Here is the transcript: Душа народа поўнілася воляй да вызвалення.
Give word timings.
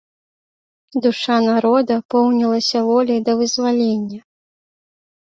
Душа 1.07 1.35
народа 1.49 1.95
поўнілася 2.15 2.77
воляй 2.91 3.19
да 3.31 3.39
вызвалення. 3.45 4.19